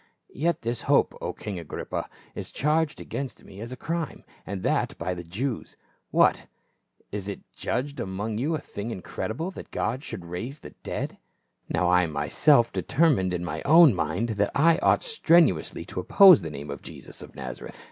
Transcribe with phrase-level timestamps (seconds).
[0.33, 4.97] Yet this hope, O king Agrippa, is charged against me as a crime, and that
[4.97, 5.77] by the Jews.
[6.09, 6.47] What!
[7.11, 11.19] is it judged among you a thing incredible that God should raise the dead?"
[11.69, 16.49] Now I myself determined in my own mind that I ought strenuously to oppose the
[16.49, 17.77] name of Jesus of Nazareth.